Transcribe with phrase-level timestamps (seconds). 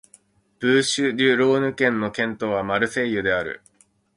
[0.59, 3.61] ブーシュ＝デュ＝ローヌ県の県都はマルセイユである